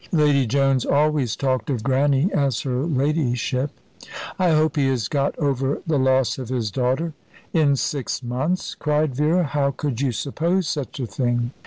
Lady 0.11 0.47
Jones 0.47 0.83
always 0.83 1.35
talked 1.35 1.69
of 1.69 1.83
Grannie 1.83 2.33
as 2.33 2.61
her 2.61 2.81
ladyship. 2.87 3.69
"I 4.39 4.49
hope 4.49 4.75
he 4.75 4.87
has 4.87 5.07
got 5.07 5.37
over 5.37 5.79
the 5.85 5.99
loss 5.99 6.39
of 6.39 6.49
his 6.49 6.71
daughter." 6.71 7.13
"In 7.53 7.75
six 7.75 8.23
months!" 8.23 8.73
cried 8.73 9.13
Vera. 9.13 9.43
"How 9.43 9.69
could 9.69 10.01
you 10.01 10.11
suppose 10.11 10.67
such 10.67 10.99
a 10.99 11.05
thing!" 11.05 11.51